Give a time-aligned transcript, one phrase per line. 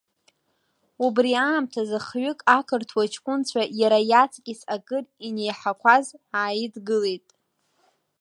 [1.05, 6.05] Убри аамҭазы, хҩык ақырҭуа ҷкәынцәа иара иаҵкьыс акыр инеиҳақәаз
[6.39, 7.27] ааидгылеит.